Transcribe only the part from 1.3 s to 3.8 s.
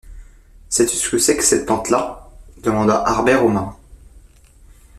que cette plante-là? demanda Harbert au marin.